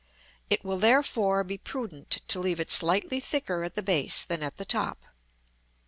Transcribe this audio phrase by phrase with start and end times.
[0.49, 4.57] It will therefore be prudent to leave it slightly thicker at the base than at
[4.57, 5.05] the top.